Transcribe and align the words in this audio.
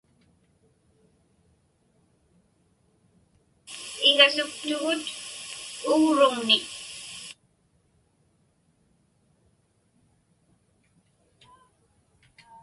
Igasuktugut 4.09 5.03
ugruŋnik. 5.91 6.65